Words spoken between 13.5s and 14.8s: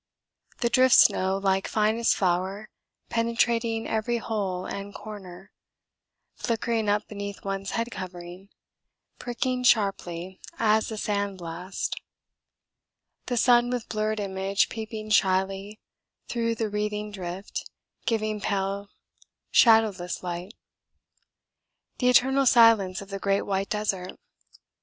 with blurred image